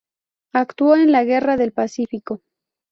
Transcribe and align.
Actuó 0.55 0.95
en 0.95 1.11
la 1.11 1.25
Guerra 1.25 1.57
del 1.57 1.73
Pacífico. 1.73 2.41